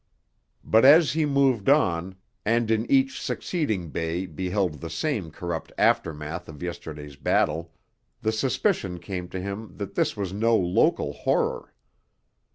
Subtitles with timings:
[0.63, 6.49] But as he moved on, and in each succeeding bay beheld the same corrupt aftermath
[6.49, 7.71] of yesterday's battle,
[8.19, 11.75] the suspicion came to him that this was no local horror.